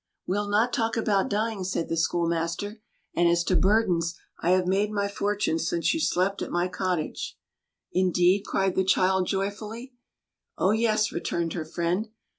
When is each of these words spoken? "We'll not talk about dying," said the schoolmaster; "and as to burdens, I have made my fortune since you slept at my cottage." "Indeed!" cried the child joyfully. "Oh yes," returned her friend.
"We'll 0.25 0.49
not 0.49 0.73
talk 0.73 0.97
about 0.97 1.29
dying," 1.29 1.63
said 1.63 1.87
the 1.87 1.95
schoolmaster; 1.95 2.81
"and 3.15 3.29
as 3.29 3.43
to 3.43 3.55
burdens, 3.55 4.15
I 4.41 4.49
have 4.49 4.65
made 4.65 4.89
my 4.89 5.07
fortune 5.07 5.59
since 5.59 5.93
you 5.93 5.99
slept 5.99 6.41
at 6.41 6.49
my 6.49 6.67
cottage." 6.69 7.37
"Indeed!" 7.93 8.43
cried 8.47 8.73
the 8.75 8.83
child 8.83 9.27
joyfully. 9.27 9.93
"Oh 10.57 10.71
yes," 10.71 11.11
returned 11.11 11.53
her 11.53 11.65
friend. 11.65 12.07